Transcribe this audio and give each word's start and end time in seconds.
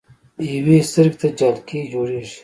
يوې 0.53 0.77
سترګې 0.89 1.15
ته 1.19 1.27
جالکي 1.39 1.79
جوړيږي 1.91 2.35